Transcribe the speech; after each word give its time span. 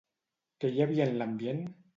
Què 0.63 0.71
hi 0.77 0.83
havia 0.87 1.07
en 1.11 1.15
l'ambient? 1.21 1.65